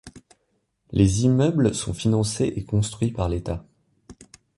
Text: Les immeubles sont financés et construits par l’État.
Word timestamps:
Les 0.91 1.25
immeubles 1.25 1.75
sont 1.75 1.93
financés 1.93 2.51
et 2.55 2.65
construits 2.65 3.11
par 3.11 3.29
l’État. 3.29 3.63